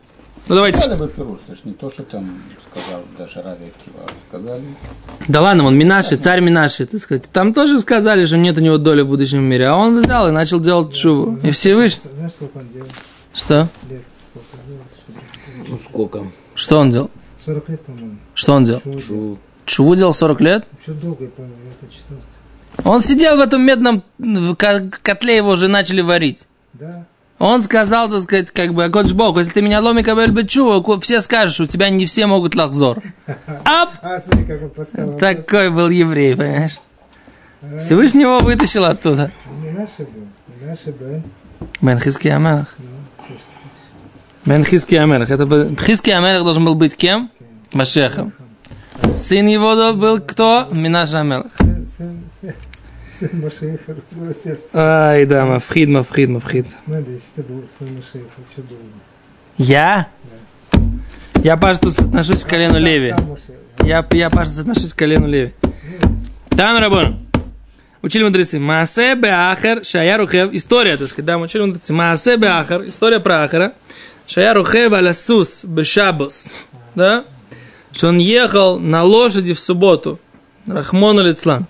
Ну, 0.47 0.55
давайте... 0.55 0.79
Сказали 0.79 0.99
бы 0.99 1.07
пируш, 1.07 1.39
то 1.45 1.53
есть 1.53 1.65
не 1.65 1.73
то, 1.73 1.89
что 1.89 2.03
там 2.03 2.41
сказал 2.69 3.01
даже 3.17 3.41
Рави 3.41 3.65
Акива, 3.67 4.03
а 4.05 4.11
сказали. 4.27 4.61
Да 5.27 5.41
ладно, 5.41 5.65
он 5.65 5.77
Минаши, 5.77 6.17
царь 6.17 6.41
Минаши, 6.41 6.85
так 6.85 6.99
сказать. 6.99 7.29
Там 7.31 7.53
тоже 7.53 7.79
сказали, 7.79 8.25
что 8.25 8.37
нет 8.37 8.57
у 8.57 8.61
него 8.61 8.77
доли 8.77 9.01
в 9.01 9.07
будущем 9.07 9.41
мире. 9.43 9.67
А 9.67 9.75
он 9.75 9.99
взял 9.99 10.27
и 10.27 10.31
начал 10.31 10.59
делать 10.59 10.95
шуву. 10.95 11.37
И 11.43 11.51
Всевышний... 11.51 12.01
Знаешь, 12.15 12.33
сколько 12.33 12.57
он 12.57 12.69
делал? 12.69 12.87
Что? 13.33 13.69
Лет 13.89 14.03
сколько 14.29 14.57
делал? 14.67 15.67
Ну 15.69 15.77
сколько? 15.77 16.27
Что 16.55 16.79
он 16.79 16.91
делал? 16.91 17.09
40 17.45 17.69
лет, 17.69 17.81
по-моему. 17.81 18.17
Что 18.33 18.53
он 18.53 18.63
делал? 18.63 18.81
Шу. 18.99 19.37
Чуву 19.65 19.95
делал 19.95 20.13
40 20.13 20.41
лет? 20.41 20.67
Вообще 20.71 20.91
долго, 20.91 21.23
я 21.23 21.29
помню, 21.29 21.53
это 21.81 21.91
читал. 21.91 22.17
Он 22.83 23.01
сидел 23.01 23.37
в 23.37 23.39
этом 23.39 23.61
медном 23.61 24.03
котле, 24.57 25.37
его 25.37 25.51
уже 25.51 25.67
начали 25.67 26.01
варить. 26.01 26.47
Да, 26.73 27.05
Он 27.43 27.61
сказал, 27.61 28.09
так 28.09 28.21
сказать, 28.21 28.51
как 28.51 28.73
бы, 28.73 28.85
Акодж 28.85 29.13
Бог, 29.13 29.37
если 29.37 29.51
ты 29.51 29.61
меня 29.61 29.81
ломика 29.81 30.15
бельбечува, 30.15 30.81
все 31.01 31.19
скажешь, 31.19 31.59
у 31.59 31.65
тебя 31.65 31.89
не 31.89 32.05
все 32.05 32.25
могут 32.25 32.55
лахзор. 32.55 33.03
Ап! 33.65 33.89
А, 34.01 34.21
смотри, 34.21 34.45
как 34.45 34.63
он 34.63 34.69
поставил. 34.69 35.17
Такой 35.17 35.69
был 35.69 35.89
еврей, 35.89 36.37
понимаешь? 36.37 36.77
Всевышний 37.77 38.21
его 38.21 38.39
вытащил 38.39 38.85
оттуда. 38.85 39.29
Не 39.61 39.71
наши 39.71 40.03
был, 40.03 40.27
не 40.57 40.65
наши 40.67 40.91
Бен. 40.91 41.23
Бен 41.81 41.99
Хиски 41.99 42.29
Амелах. 42.29 42.75
Ну, 42.77 43.35
Бен 44.45 44.63
Хиски 44.63 44.95
Амелах. 44.95 45.29
Это 45.29 45.45
был... 45.45 45.75
Хиски 45.75 46.11
Амелах 46.11 46.45
должен 46.45 46.63
был 46.63 46.75
быть 46.75 46.95
кем? 46.95 47.29
Машехом. 47.73 48.31
Сын 49.17 49.47
его 49.47 49.93
был 49.93 50.21
кто? 50.21 50.69
Минаша 50.71 51.19
Амелах. 51.19 51.51
сын, 51.57 51.85
сын, 51.85 52.23
сын, 52.39 52.53
сын 53.19 53.29
Машеха, 53.41 53.95
твое 54.11 54.33
сердце. 54.33 54.69
Ай, 54.73 55.25
да, 55.25 55.45
Мафхид, 55.45 55.89
Мафхид, 55.89 56.29
Мафхид. 56.29 56.67
Надо, 56.87 57.11
если 57.11 57.27
ты 57.35 57.43
был 57.43 57.63
сын 57.77 57.87
Машеха, 57.95 58.41
что 58.51 58.61
было 58.61 58.77
бы? 58.77 58.87
Я? 59.57 60.07
Я, 61.43 61.57
Паша, 61.57 61.81
тут 61.81 61.99
отношусь 61.99 62.43
к 62.43 62.47
колену 62.47 62.79
Леви. 62.79 63.13
Я, 63.83 64.05
я 64.11 64.29
Паша, 64.29 64.61
отношусь 64.61 64.93
к 64.93 64.95
колену 64.95 65.27
Леви. 65.27 65.53
Там 66.49 66.79
Рабон. 66.79 67.27
Учили 68.01 68.23
мудрецы. 68.23 68.59
Маасе 68.59 69.15
беахер 69.15 69.83
шая 69.85 70.17
рухев. 70.17 70.51
История, 70.51 70.97
так 70.97 71.07
сказать, 71.07 71.25
да, 71.25 71.37
мы 71.37 71.45
учили 71.45 71.63
мудрецы. 71.63 71.93
Маасе 71.93 72.37
беахер. 72.37 72.83
История 72.87 73.19
про 73.19 73.43
Ахера. 73.43 73.73
Шая 74.27 74.53
рухев 74.53 74.91
алясус 74.91 75.65
бешабос. 75.65 76.47
Да? 76.95 77.23
Что 77.91 78.09
он 78.09 78.17
ехал 78.17 78.79
на 78.79 79.03
лошади 79.03 79.53
в 79.53 79.59
субботу. 79.59 80.19
Рахмону 80.65 81.23
Лицлан. 81.23 81.67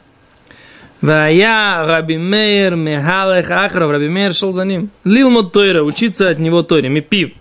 Вая 1.03 1.85
Раби 1.85 2.17
Мейер 2.17 2.77
Мехалех 2.77 3.51
Ахров. 3.51 3.91
Раби 3.91 4.07
Мейер 4.07 4.33
шел 4.33 4.53
за 4.53 4.63
ним. 4.63 4.89
Лилмот 5.03 5.51
Тойра. 5.51 5.83
Учиться 5.83 6.29
от 6.29 6.39
него 6.39 6.63
Торе. 6.63 6.87
Мипив. 6.87 7.33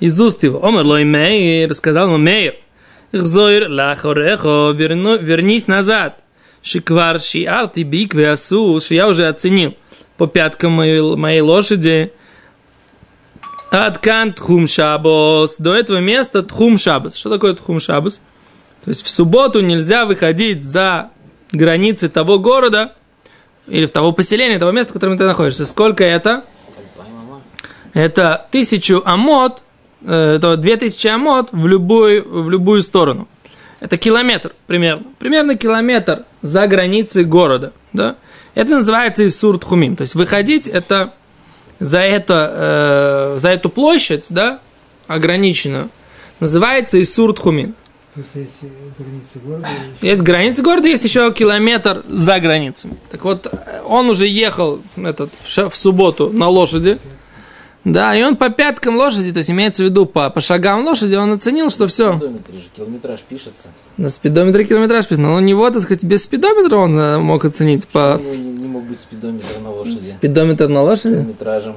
Из 0.00 0.18
уст 0.18 0.42
его. 0.42 0.64
Омер 0.64 0.86
Лой 0.86 1.04
Мейер. 1.04 1.74
Сказал 1.74 2.06
ему 2.06 2.16
Мейер. 2.16 2.54
Ихзойр 3.12 3.68
лахорехо, 3.68 4.70
вернись 4.72 5.66
назад. 5.66 6.16
Шиквар 6.62 7.20
шиарти 7.20 7.80
бик 7.82 8.14
веасу, 8.14 8.80
что 8.80 8.94
я 8.94 9.06
уже 9.06 9.26
оценил 9.26 9.76
по 10.16 10.26
пяткам 10.26 10.72
моей, 10.72 11.02
моей 11.14 11.42
лошади. 11.42 12.10
Аткан 13.70 14.32
тхум 14.32 14.66
шабос. 14.66 15.58
До 15.58 15.74
этого 15.74 15.98
места 15.98 16.42
тхум 16.42 16.78
шабос. 16.78 17.16
Что 17.16 17.28
такое 17.28 17.52
тхум 17.52 17.80
шабос? 17.80 18.22
То 18.82 18.88
есть 18.88 19.04
в 19.04 19.10
субботу 19.10 19.60
нельзя 19.60 20.06
выходить 20.06 20.64
за 20.64 21.10
границы 21.52 22.08
того 22.08 22.38
города 22.38 22.94
или 23.66 23.86
в 23.86 23.90
того 23.90 24.12
поселения, 24.12 24.58
того 24.58 24.72
места, 24.72 24.90
в 24.90 24.94
котором 24.94 25.16
ты 25.16 25.24
находишься. 25.24 25.66
Сколько 25.66 26.04
это? 26.04 26.44
Это 27.92 28.46
тысячу 28.50 29.02
амот, 29.04 29.62
э, 30.04 30.38
две 30.56 30.76
тысячи 30.76 31.06
амот 31.06 31.50
в 31.52 31.66
любую, 31.66 32.26
в 32.44 32.50
любую 32.50 32.82
сторону. 32.82 33.28
Это 33.80 33.96
километр 33.96 34.54
примерно. 34.66 35.04
Примерно 35.18 35.56
километр 35.56 36.24
за 36.40 36.66
границей 36.66 37.24
города. 37.24 37.72
Да? 37.92 38.16
Это 38.54 38.70
называется 38.70 39.26
Исур 39.26 39.58
Тхумим. 39.58 39.96
То 39.96 40.02
есть 40.02 40.14
выходить 40.14 40.68
это 40.68 41.12
за, 41.78 41.98
это, 41.98 43.34
э, 43.36 43.38
за 43.40 43.50
эту 43.50 43.68
площадь, 43.68 44.26
да, 44.30 44.60
ограниченную, 45.06 45.90
называется 46.40 47.00
Исур 47.02 47.34
Тхумим. 47.34 47.74
То 48.14 48.20
есть, 48.20 48.30
если 48.34 48.70
границы 48.98 49.38
города, 49.42 49.68
Есть 50.02 50.22
границы 50.22 50.62
города, 50.62 50.86
есть 50.86 51.04
еще 51.04 51.32
километр 51.32 52.04
за 52.06 52.40
границами. 52.40 52.98
Так 53.10 53.24
вот, 53.24 53.46
э, 53.46 53.80
он 53.86 54.10
уже 54.10 54.26
ехал 54.26 54.82
этот, 54.96 55.30
в 55.42 55.76
субботу 55.76 56.28
на 56.28 56.48
лошади, 56.48 56.98
Да, 57.84 58.14
и 58.14 58.22
он 58.22 58.36
по 58.36 58.48
пяткам 58.50 58.96
лошади, 58.96 59.32
то 59.32 59.38
есть 59.38 59.50
имеется 59.50 59.82
в 59.82 59.86
виду 59.86 60.06
по, 60.06 60.30
по 60.30 60.40
шагам 60.40 60.84
лошади, 60.84 61.14
он 61.14 61.32
оценил, 61.32 61.70
что 61.70 61.86
все. 61.88 62.12
Спидометре 62.12 62.58
же 62.58 62.68
километраж 62.76 63.20
пишется. 63.22 63.68
На 63.96 64.10
спидометре 64.10 64.64
километраж 64.66 65.06
писано. 65.08 65.30
Но 65.30 65.36
у 65.36 65.40
него, 65.40 65.68
так 65.70 65.82
сказать, 65.82 66.04
без 66.04 66.22
спидометра 66.22 66.76
он 66.76 66.96
э, 66.96 67.18
мог 67.18 67.44
оценить 67.44 67.88
по 67.88 68.20
не, 68.22 68.36
не 68.36 68.66
мог 68.66 68.84
быть 68.84 69.00
спидометр 69.00 69.58
на 69.62 69.70
лошади? 69.72 70.04
спидометр 70.04 70.68
на 70.68 70.82
лошади. 70.82 71.14
Километражем. 71.14 71.76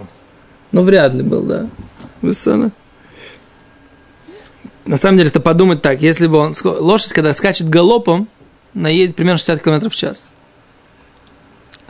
Ну, 0.74 0.82
вряд 0.82 1.13
ли 1.13 1.24
был, 1.24 1.44
да. 1.44 1.70
Высота. 2.22 2.72
На 4.86 4.98
самом 4.98 5.18
деле, 5.18 5.30
это 5.30 5.39
подумать 5.39 5.82
так, 5.82 6.01
если 6.01 6.27
бы 6.27 6.38
он... 6.38 6.54
Лошадь, 6.63 7.13
когда 7.13 7.34
скачет 7.34 7.70
галопом, 7.70 8.27
она 8.75 8.89
едет 8.89 9.15
примерно 9.15 9.38
60 9.38 9.63
км 9.63 9.89
в 9.89 9.96
час. 9.96 10.25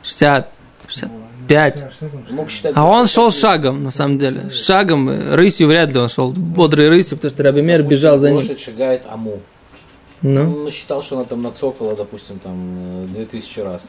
60, 0.03 0.49
65. 0.87 1.85
Мог 2.29 2.49
считать... 2.49 2.73
А 2.75 2.85
он 2.85 3.07
шел 3.07 3.31
шагом, 3.31 3.83
на 3.83 3.91
самом 3.91 4.17
деле. 4.17 4.49
Шагом, 4.51 5.09
э, 5.09 5.35
рысью 5.35 5.67
вряд 5.67 5.91
ли 5.91 5.99
он 5.99 6.09
шел. 6.09 6.31
Бодрой 6.31 6.87
рысью, 6.87 7.17
потому 7.17 7.31
что 7.31 7.43
Рабимер 7.43 7.83
бежал 7.83 8.19
за 8.19 8.27
ним. 8.27 8.37
Лошадь 8.37 8.61
шагает 8.61 9.03
аму. 9.09 9.41
Ну, 10.21 10.65
Он 10.65 10.71
считал, 10.71 11.03
что 11.03 11.17
она 11.17 11.25
там 11.25 11.41
нацокала, 11.41 11.95
допустим, 11.95 12.39
там 12.39 13.03
э, 13.03 13.07
2000 13.07 13.59
раз. 13.59 13.83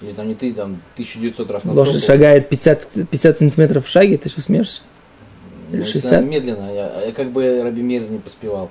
Или 0.00 0.12
там 0.12 0.28
не 0.28 0.34
ты, 0.34 0.52
там 0.52 0.80
1900 0.94 1.50
раз 1.50 1.64
нацокала. 1.64 1.84
лошадь 1.84 2.04
шагает 2.04 2.48
50, 2.48 2.88
50 3.10 3.38
сантиметров 3.38 3.86
в 3.86 3.88
шаге, 3.88 4.16
ты 4.16 4.28
что, 4.28 4.40
смеешься? 4.40 4.82
Значит, 5.68 5.92
60? 5.92 6.12
она 6.12 6.26
медленно, 6.26 6.74
я, 6.74 7.04
я 7.06 7.12
как 7.12 7.30
бы 7.30 7.62
Раби 7.62 7.82
Мерз 7.82 8.08
не 8.08 8.18
поспевал. 8.18 8.70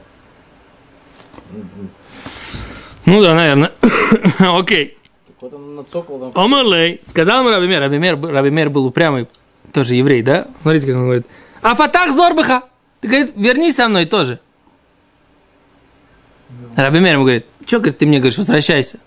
Ну 3.05 3.21
да, 3.21 3.35
наверное. 3.35 3.71
Окей. 4.39 4.97
Вот 5.39 5.53
он 5.53 5.75
нацокал 5.75 6.19
там. 6.19 6.31
Омерлей. 6.35 6.99
Сказал 7.03 7.41
ему 7.41 7.49
Рабимер. 7.49 7.79
Рабимер, 7.79 8.17
б- 8.17 8.31
Рабимер 8.31 8.69
был 8.69 8.85
упрямый, 8.85 9.27
тоже 9.71 9.95
еврей, 9.95 10.23
да? 10.23 10.47
Смотрите, 10.61 10.87
как 10.87 10.95
он 10.95 11.03
говорит. 11.03 11.27
А 11.61 11.75
фатах 11.75 12.13
зорбаха. 12.13 12.63
Ты, 13.01 13.07
говорит, 13.07 13.33
вернись 13.35 13.75
со 13.75 13.87
мной 13.87 14.05
тоже. 14.05 14.39
Рабимер 16.75 17.13
ему 17.13 17.23
говорит, 17.23 17.45
что, 17.65 17.79
ты 17.79 18.05
мне 18.05 18.17
говоришь, 18.19 18.37
возвращайся. 18.37 18.99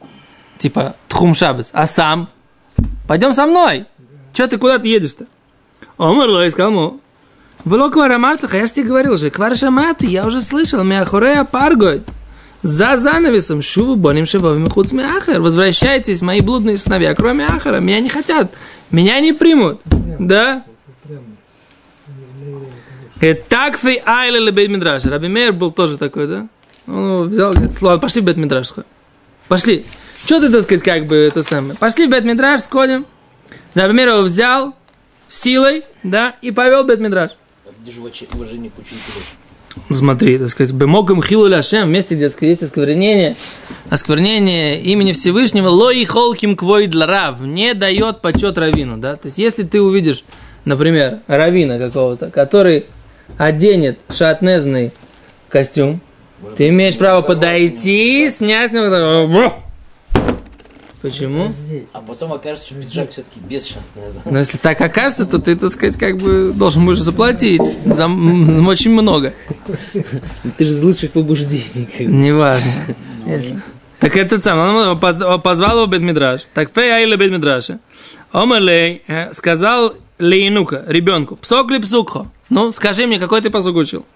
Типа, 0.59 0.95
тхум 1.09 1.35
шабас. 1.35 1.71
А 1.73 1.87
сам? 1.87 2.29
Пойдем 3.09 3.33
со 3.33 3.47
мной. 3.47 3.87
Че 4.33 4.47
ты 4.47 4.59
куда 4.59 4.79
ты 4.79 4.89
едешь-то? 4.89 5.27
Омерлей 5.99 6.51
сказал 6.51 6.71
ему, 6.71 7.01
Было 7.65 7.91
кварамартаха, 7.91 8.57
я 8.57 8.67
же 8.67 8.73
тебе 8.73 8.87
говорил 8.87 9.13
уже, 9.13 9.31
кваршаматы, 9.31 10.07
я 10.07 10.27
уже 10.27 10.41
слышал, 10.41 10.83
мяхурея 10.83 11.45
паргой. 11.45 12.03
За 12.63 12.99
занавесом 12.99 13.63
шуву 13.63 13.97
боним 13.97 14.27
шабовим 14.27 14.69
хуц 14.69 14.93
ахар. 14.93 15.41
Возвращайтесь, 15.41 16.21
мои 16.21 16.41
блудные 16.41 16.77
сыновья, 16.77 17.15
кроме 17.15 17.47
ахара. 17.47 17.81
Меня 17.81 18.01
не 18.01 18.11
хотят, 18.11 18.53
меня 18.91 19.19
не 19.21 19.33
примут. 19.33 19.81
Да? 20.19 20.65
Так 23.49 23.79
фей 23.79 24.03
айле 24.05 24.41
ле 24.41 24.51
бейт 24.51 24.71
мидраш. 24.71 25.05
Раби 25.05 25.29
Мейер 25.29 25.53
был 25.53 25.73
тоже 25.73 25.99
такой, 25.99 26.27
да? 26.27 26.49
Он 26.87 27.29
взял, 27.29 27.53
говорит, 27.53 27.81
ладно, 27.83 27.99
пошли 27.99 28.21
в 28.21 28.25
бейт 28.25 28.37
мидраш. 28.37 28.73
Пошли. 29.49 29.85
Что 30.25 30.41
ты, 30.41 30.51
так 30.51 30.63
сказать, 30.63 30.83
как 30.83 31.07
бы 31.07 31.17
это 31.17 31.43
самое? 31.43 31.75
Пошли 31.75 32.07
в 32.07 32.25
мидраш, 32.25 32.63
сходим. 32.63 33.07
Раби 33.75 33.95
Мейер 33.95 34.09
его 34.11 34.23
взял 34.23 34.75
силой, 35.29 35.85
да, 36.03 36.35
и 36.43 36.51
повел 36.51 36.85
в 36.85 36.87
бейт 36.87 37.01
уважение 38.35 38.71
к 38.71 38.79
учителю? 38.79 39.01
Смотри, 39.91 40.39
так 40.39 40.51
сказать, 40.51 40.73
бемогам 40.73 41.23
хилу 41.23 41.47
ляшем, 41.47 41.89
в 41.89 41.91
месте, 41.91 42.17
где 42.17 42.27
так 42.27 42.37
сказать, 42.37 42.61
есть 42.61 42.63
осквернение, 42.65 43.37
осквернение 43.89 44.81
имени 44.81 45.13
Всевышнего, 45.13 45.69
лои 45.69 46.05
холким 46.05 46.57
квой 46.57 46.89
для 46.89 47.07
рав, 47.07 47.41
не 47.41 47.75
дает 47.75 48.21
почет 48.21 48.59
равину, 48.59 48.97
да, 48.97 49.17
то 49.17 49.27
есть, 49.27 49.39
если 49.39 49.63
ты 49.63 49.81
увидишь, 49.81 50.25
например, 50.65 51.21
равина 51.29 51.79
какого-то, 51.79 52.31
который 52.31 52.87
оденет 53.39 53.99
шатнезный 54.11 54.93
костюм, 55.49 56.01
ты 56.57 56.69
имеешь 56.69 56.97
право 56.97 57.23
подойти, 57.23 58.31
снять. 58.31 58.73
Почему? 61.03 61.51
А 61.93 62.01
потом 62.01 62.33
окажется, 62.33 62.67
что 62.67 62.75
пиджак 62.75 63.11
все-таки 63.11 63.41
без 63.41 63.67
шатнеза. 63.67 64.21
Но 64.25 64.39
если 64.39 64.59
так 64.59 64.81
окажется, 64.81 65.25
то 65.25 65.39
ты, 65.39 65.57
так 65.57 65.73
сказать, 65.73 65.97
как 65.97 66.19
бы 66.19 66.53
должен 66.55 66.85
будешь 66.85 67.01
заплатить 67.01 67.63
за 67.87 68.07
очень 68.07 68.91
много. 68.91 69.33
Ты 70.59 70.65
же 70.65 70.73
из 70.73 70.83
лучших 70.83 71.13
побуждений. 71.13 71.89
Неважно. 72.01 72.73
Если... 73.27 73.59
Так 73.99 74.17
этот 74.17 74.45
сам, 74.45 74.59
он 74.59 74.99
позвал 75.41 75.77
его 75.77 75.87
Бетмидраш. 75.87 76.47
Так 76.55 76.71
фей 76.75 76.95
айла 76.95 77.17
Бетмидраша. 77.17 77.81
Омерлей 78.33 79.03
э, 79.07 79.33
сказал 79.35 79.95
Лейнука, 80.19 80.85
ребенку, 80.87 81.37
псок 81.37 81.71
ли 81.71 81.79
псукхо? 81.79 82.27
Ну, 82.49 82.73
скажи 82.73 83.07
мне, 83.07 83.19
какой 83.19 83.41
ты 83.43 83.51
посук 83.51 83.77
учил? 83.77 84.07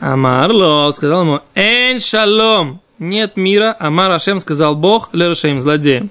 Амарло, 0.00 0.90
сказал 0.90 1.22
ему, 1.22 1.40
эн 1.54 2.00
шалом, 2.00 2.80
нет 3.02 3.36
мира, 3.36 3.76
Амар 3.78 4.10
Ашем 4.12 4.38
сказал 4.38 4.74
Бог, 4.76 5.10
лерашем, 5.12 5.60
злодеем. 5.60 6.08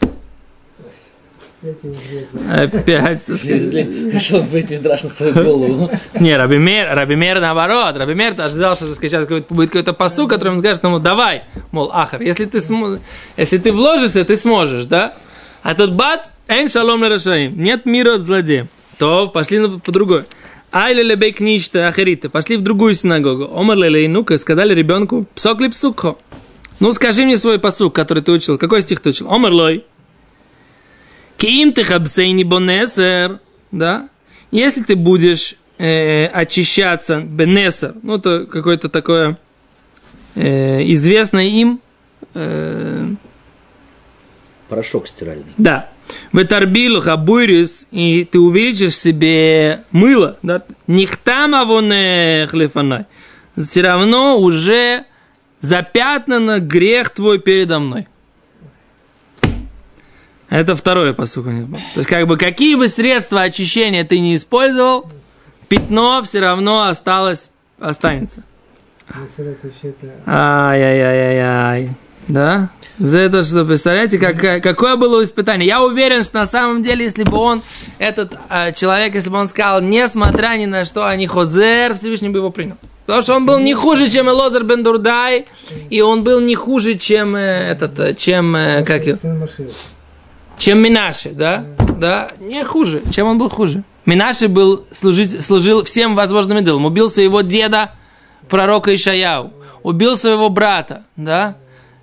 Опять, 2.52 3.26
так 3.28 3.38
сказать. 3.38 3.74
Решил 3.74 4.42
выйти 4.42 4.78
драж 4.78 5.04
на 5.04 5.10
свою 5.10 5.34
голову. 5.34 5.92
Не, 6.20 6.36
Рабимер, 6.36 6.88
Рабимер 6.96 7.40
наоборот. 7.40 7.98
Рабимер 7.98 8.34
ожидал, 8.40 8.76
что 8.76 8.86
сказать, 8.96 9.12
сейчас 9.12 9.28
будет 9.28 9.70
какой-то 9.70 9.94
посуд, 9.94 10.30
который 10.30 10.54
он 10.54 10.60
скажет 10.60 10.84
ему, 10.84 11.00
давай, 11.00 11.44
мол, 11.72 11.92
ахар, 11.94 12.22
если 12.22 12.46
ты, 12.46 12.58
смо- 12.58 13.00
если 13.38 13.60
ты 13.60 13.72
вложишься, 13.72 14.26
ты 14.26 14.36
сможешь, 14.38 14.86
да? 14.86 15.14
А 15.62 15.76
тут 15.76 15.94
бац, 15.94 16.30
эн 16.48 16.68
шалом 16.68 17.04
лерашаим, 17.04 17.54
нет 17.62 17.86
мира 17.86 18.16
от 18.16 18.26
злодея. 18.26 18.68
То 18.98 19.28
пошли 19.28 19.60
на- 19.60 19.78
по 19.80 19.92
другой. 19.92 20.24
Айля 20.72 21.04
лебей 21.04 21.32
книжта 21.32 21.88
ахарита, 21.90 22.30
пошли 22.30 22.58
в 22.58 22.62
другую 22.62 22.96
синагогу. 22.96 23.56
Омар 23.56 23.78
лелей, 23.78 24.08
ну-ка, 24.08 24.38
сказали 24.40 24.74
ребенку, 24.74 25.28
псок 25.36 25.60
ли 25.62 25.70
псукхо? 25.70 26.16
Ну, 26.82 26.92
скажи 26.94 27.26
мне 27.26 27.38
свой 27.38 27.60
посук, 27.60 27.94
который 27.94 28.24
ты 28.24 28.32
учил. 28.32 28.58
Какой 28.58 28.82
стих 28.82 29.02
ты 29.02 29.12
учил? 29.12 29.32
Омар 29.32 29.52
лой. 29.52 29.86
Ким 31.38 31.74
ты 31.74 31.84
хабсейни 31.84 32.44
бонесер, 32.44 33.40
да? 33.72 34.10
Если 34.50 34.82
ты 34.82 34.96
будешь 34.96 35.56
э, 35.78 36.26
очищаться 36.26 37.22
бенесер, 37.22 37.94
ну 38.02 38.16
это 38.16 38.48
какое-то 38.48 38.90
такое 38.90 39.38
э, 40.34 40.82
известное 40.92 41.46
им, 41.46 41.80
э, 42.34 43.10
Порошок 44.68 45.08
стиральный. 45.08 45.54
да, 45.58 45.92
в 46.32 46.44
тарбилу 46.46 47.00
хабурис, 47.00 47.86
и 47.92 48.28
ты 48.30 48.40
увеличишь 48.40 48.96
себе 48.96 49.82
мыло, 49.92 50.38
да, 50.42 50.64
нихтам 50.88 51.54
авоне 51.54 52.48
хлефанай, 52.50 53.06
все 53.56 53.82
равно 53.82 54.40
уже 54.40 55.06
запятнано 55.62 56.60
грех 56.60 57.10
твой 57.10 57.40
передо 57.40 57.80
мной. 57.80 58.08
Это 60.50 60.76
второе 60.76 61.14
посук. 61.14 61.46
То 61.46 62.00
есть, 62.00 62.10
как 62.10 62.28
бы, 62.28 62.38
какие 62.38 62.76
бы 62.76 62.90
средства 62.90 63.44
очищения 63.44 64.04
ты 64.04 64.20
не 64.20 64.36
использовал, 64.36 65.10
пятно 65.70 66.22
все 66.24 66.42
равно 66.42 66.88
осталось, 66.88 67.50
останется. 67.80 68.44
Ай-яй-яй-яй. 70.26 71.92
Да? 72.32 72.70
За 73.00 73.18
это 73.18 73.44
что, 73.44 73.66
представляете, 73.66 74.20
как, 74.20 74.62
какое 74.62 74.96
было 74.96 75.24
испытание? 75.24 75.68
Я 75.68 75.84
уверен, 75.84 76.24
что 76.24 76.38
на 76.40 76.46
самом 76.46 76.84
деле, 76.84 77.06
если 77.06 77.24
бы 77.24 77.38
он, 77.38 77.62
этот 77.98 78.38
э, 78.50 78.74
человек, 78.74 79.16
если 79.16 79.30
бы 79.30 79.38
он 79.38 79.48
сказал, 79.48 79.82
несмотря 79.82 80.56
ни 80.58 80.66
на 80.66 80.86
что, 80.86 81.08
а 81.08 81.16
не 81.16 81.26
Хозер, 81.26 81.96
Всевышний 81.96 82.30
бы 82.30 82.40
его 82.40 82.52
принял. 82.52 82.76
Потому 83.06 83.24
что 83.24 83.36
он 83.36 83.46
был 83.46 83.60
не 83.60 83.74
хуже, 83.74 84.10
чем 84.10 84.30
Элозер 84.30 84.64
бен 84.64 84.84
Дурдай, 84.84 85.46
и 85.90 86.02
он 86.02 86.24
был 86.24 86.40
не 86.40 86.56
хуже, 86.56 86.96
чем 86.96 87.36
э, 87.36 87.72
этот, 87.72 88.00
э, 88.00 88.14
чем, 88.14 88.56
э, 88.56 88.84
как 88.84 89.06
его, 89.06 89.18
чем 90.58 90.80
Минаши, 90.80 91.32
да? 91.32 91.66
Да, 91.98 92.32
не 92.40 92.64
хуже, 92.64 93.02
чем 93.12 93.28
он 93.28 93.38
был 93.40 93.50
хуже. 93.50 93.84
Минаши 94.06 94.48
был 94.48 94.86
служить, 94.92 95.44
служил 95.44 95.84
всем 95.84 96.16
возможным 96.16 96.60
идолам. 96.60 96.86
Убил 96.86 97.10
своего 97.10 97.42
деда, 97.42 97.92
пророка 98.48 98.94
Ишаяу. 98.94 99.52
Убил 99.84 100.18
своего 100.18 100.50
брата, 100.50 101.04
да? 101.16 101.56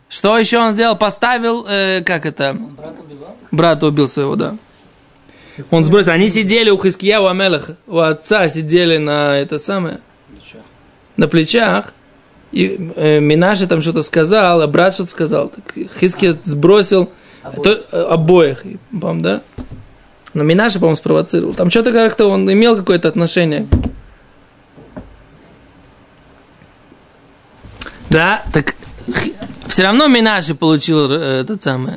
Что 0.08 0.38
еще 0.38 0.58
он 0.58 0.72
сделал? 0.72 0.96
Поставил, 0.96 1.66
э, 1.68 2.02
как 2.02 2.24
это? 2.24 2.56
Брата 3.50 3.86
убил 3.86 4.08
своего, 4.08 4.36
да. 4.36 4.56
Он 5.70 5.82
сбросил. 5.82 6.12
Они 6.12 6.28
сидели 6.28 6.70
у 6.70 6.80
Хиския, 6.80 7.20
у 7.20 7.26
Амелаха, 7.26 7.76
у 7.86 7.98
отца 7.98 8.48
сидели 8.48 8.96
на 8.96 9.36
это 9.36 9.58
самое, 9.58 10.00
на 11.16 11.28
плечах. 11.28 11.92
И 12.52 12.92
э, 12.96 13.20
Минаши 13.20 13.66
там 13.66 13.82
что-то 13.82 14.02
сказал, 14.02 14.62
а 14.62 14.66
брат 14.66 14.94
что-то 14.94 15.10
сказал. 15.10 15.48
Так 15.50 15.64
Хиския 16.00 16.38
сбросил 16.44 17.10
то- 17.62 17.84
э, 17.92 18.02
обоих, 18.08 18.62
по-моему, 18.90 19.20
да? 19.20 19.42
Но 20.32 20.44
Минаши, 20.44 20.78
по-моему, 20.78 20.96
спровоцировал. 20.96 21.54
Там 21.54 21.70
что-то 21.70 21.92
как-то 21.92 22.26
он 22.26 22.50
имел 22.50 22.76
какое-то 22.76 23.08
отношение. 23.08 23.66
Да, 28.08 28.42
так 28.52 28.74
все 29.68 29.82
равно 29.82 30.08
Минаши 30.08 30.54
получил 30.54 31.10
э, 31.10 31.40
этот 31.40 31.62
самый. 31.62 31.94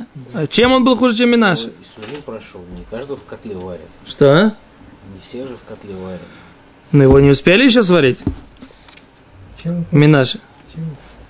Чем 0.50 0.72
он 0.72 0.84
был 0.84 0.96
хуже, 0.96 1.16
чем 1.16 1.30
Минаши? 1.30 1.68
И 1.68 2.00
Сурим 2.00 2.22
прошел. 2.22 2.60
Не 2.76 2.84
каждого 2.84 3.16
в 3.16 3.24
котле 3.24 3.54
варят. 3.54 3.88
Что? 4.06 4.54
Не 5.12 5.20
все 5.20 5.46
же 5.46 5.56
в 5.56 5.68
котле 5.68 5.94
варят. 5.94 6.20
Но 6.92 7.02
его 7.02 7.20
не 7.20 7.30
успели 7.30 7.64
еще 7.64 7.82
сварить? 7.82 8.22
Чего? 9.62 9.84
Минаши. 9.90 10.40
Чего? 10.72 10.84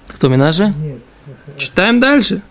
Кто 0.08 0.28
Минаши? 0.28 0.74
Нет. 0.78 1.00
Читаем 1.56 2.00
дальше. 2.00 2.42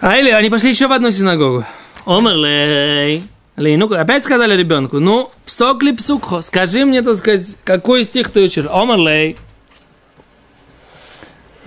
А 0.00 0.16
или 0.16 0.30
они 0.30 0.50
пошли 0.50 0.70
еще 0.70 0.86
в 0.86 0.92
одну 0.92 1.10
синагогу. 1.10 1.64
Омерлей. 2.06 3.24
Лей, 3.56 3.76
ну 3.76 3.92
опять 3.92 4.22
сказали 4.22 4.56
ребенку, 4.56 5.00
ну, 5.00 5.32
псок 5.44 5.82
ли 5.82 5.92
псукхо, 5.92 6.42
скажи 6.42 6.84
мне, 6.84 7.02
так 7.02 7.16
сказать, 7.16 7.56
какой 7.64 8.04
стих 8.04 8.30
ты 8.30 8.44
учил. 8.44 8.68
Омерлей. 8.70 9.36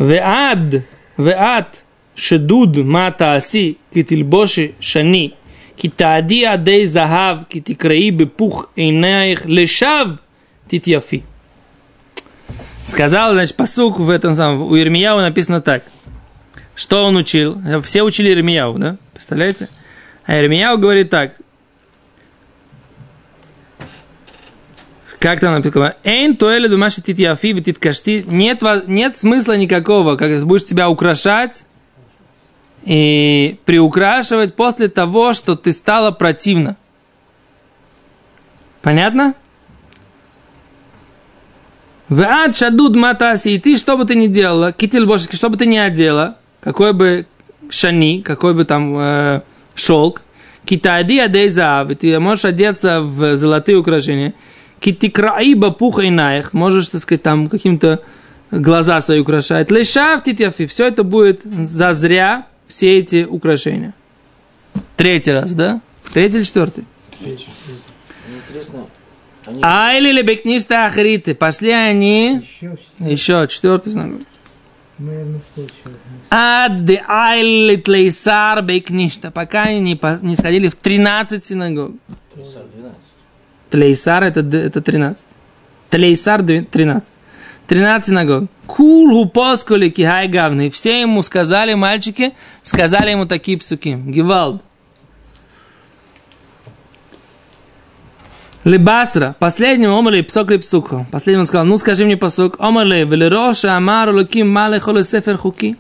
Веад, 0.02 0.84
веад, 1.18 1.84
шедуд 2.16 2.76
мата 2.78 3.36
аси, 3.36 3.78
китильбоши 3.94 4.74
шани, 4.80 5.36
китаади 5.78 6.44
адей 6.44 6.86
захав, 6.86 7.48
китикраи 7.48 8.10
бепух 8.10 8.70
эйнаих 8.76 9.46
лешав 9.46 10.18
титьяфи. 10.68 11.24
Сказал, 12.88 13.34
значит, 13.34 13.56
посук 13.56 14.00
в 14.00 14.10
этом 14.10 14.34
самом, 14.34 14.64
у 14.64 14.76
Ирмияу 14.76 15.20
написано 15.20 15.62
так. 15.62 15.84
Что 16.74 17.06
он 17.06 17.16
учил? 17.16 17.62
Все 17.84 18.02
учили 18.02 18.34
Ирмияу, 18.34 18.80
да? 18.80 18.98
Представляете? 19.14 19.70
А 20.26 20.40
Ирмияу 20.40 20.80
говорит 20.80 21.12
так. 21.12 21.36
Как 25.22 25.40
там 25.40 25.54
написано? 25.54 25.96
Эйн 26.04 26.36
туэле 26.36 26.68
думаши 26.68 27.04
титьяфи 27.04 27.62
титкашти. 27.62 28.26
Нет, 28.26 28.64
во- 28.64 28.82
нет 28.88 29.16
смысла 29.16 29.56
никакого, 29.56 30.16
как 30.16 30.44
будешь 30.46 30.66
себя 30.66 30.90
украшать 30.90 31.66
и 32.84 33.60
приукрашивать 33.66 34.56
после 34.56 34.88
того, 34.88 35.34
что 35.34 35.56
ты 35.56 35.74
стала 35.74 36.10
противна. 36.10 36.76
Понятно? 38.82 39.36
Ваад 42.10 42.58
шадуд 42.58 42.96
матаси, 42.96 43.50
и 43.50 43.60
ты, 43.60 43.78
что 43.78 43.98
бы 43.98 44.06
ты 44.06 44.16
ни 44.16 44.26
делала, 44.26 44.72
китель 44.72 45.06
бошки, 45.06 45.36
что 45.36 45.50
бы 45.50 45.56
ты 45.56 45.68
ни 45.68 45.78
одела, 45.78 46.38
какой 46.62 46.94
бы 46.94 47.28
шани, 47.70 48.24
какой 48.24 48.56
бы 48.56 48.66
там 48.66 48.98
э, 48.98 49.42
шелк, 49.76 50.24
китади 50.66 51.20
адей 51.20 51.48
заав, 51.50 51.96
ты 51.96 52.20
можешь 52.20 52.44
одеться 52.44 53.02
в 53.02 53.38
золотые 53.38 53.78
украшения, 53.78 54.34
китикраиба 54.82 55.72
пуха 55.72 56.02
и 56.02 56.10
наих, 56.10 56.52
можешь, 56.54 56.90
так 56.90 57.00
сказать, 57.02 57.22
там 57.24 57.48
каким-то 57.48 58.02
глаза 58.52 59.00
свои 59.02 59.20
украшать, 59.22 59.72
лешав 59.72 60.24
титьяфи, 60.24 60.66
все 60.66 60.88
это 60.88 61.04
будет 61.04 61.42
зазря, 61.46 62.48
все 62.68 62.98
эти 63.00 63.24
украшения. 63.24 63.94
Третий 64.98 65.32
раз, 65.32 65.54
да? 65.54 65.80
Третий 66.14 66.38
или 66.38 66.44
четвертый? 66.44 66.84
Мне 67.20 67.32
интересно, 68.48 68.88
они 69.48 69.60
Айли 69.64 70.12
лебекништа 70.12 70.86
ахриты. 70.86 71.34
Пошли 71.36 71.72
они. 71.72 72.42
Еще, 72.42 72.78
Еще 73.00 73.48
четвертый 73.50 73.90
знак. 73.92 74.12
наверное, 74.98 75.42
случай. 75.54 75.74
Ад 76.30 76.86
де 76.86 77.04
айли 77.08 77.76
тлейсар 77.78 78.62
бекништа. 78.62 79.32
Пока 79.32 79.64
они 79.64 79.80
не, 79.80 79.96
по- 79.96 80.20
не 80.22 80.36
сходили 80.36 80.68
в 80.70 80.76
13 80.76 81.44
синагог. 81.44 81.94
12. 82.36 82.58
Тлейсар 83.72 84.24
это, 84.24 84.42
это 84.42 84.82
13. 84.82 85.28
Тлейсар 85.90 86.42
дв- 86.42 86.66
13. 86.66 87.12
13 87.68 88.06
синагог. 88.06 88.50
Кул 88.68 89.10
гупоскули 89.10 89.90
кихай 89.90 90.28
гавны. 90.28 90.70
Все 90.70 91.02
ему 91.02 91.24
сказали, 91.24 91.74
мальчики, 91.74 92.34
сказали 92.64 93.12
ему 93.12 93.26
такие 93.26 93.58
псуки. 93.58 93.96
Гевалд. 93.96 94.62
Лебасра. 98.64 99.36
Последнему 99.40 99.98
омали 99.98 100.22
псок 100.22 100.52
ли 100.52 100.58
псуку. 100.58 101.08
Последнему 101.12 101.46
сказал, 101.46 101.66
ну 101.66 101.78
скажи 101.78 102.06
мне 102.06 102.18
псук. 102.18 102.58
Омали 102.60 103.06
велероша 103.06 103.76
амару 103.76 104.14
луким 104.18 104.50
мале 104.50 104.80
холе 104.80 105.04
сефер 105.04 105.38
хуки. 105.38 105.78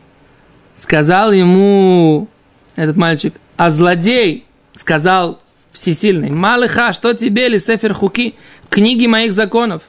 Сказал 0.75 1.32
ему 1.32 2.27
этот 2.75 2.95
мальчик, 2.95 3.36
а 3.58 3.69
злодей 3.69 4.45
сказал 4.73 5.39
всесильный, 5.72 6.30
малыха, 6.30 6.94
что 6.94 7.14
тебе 7.14 7.48
ли 7.48 7.60
сефер 7.60 7.94
хуки, 7.94 8.36
книги 8.70 9.08
моих 9.08 9.34
законов. 9.34 9.84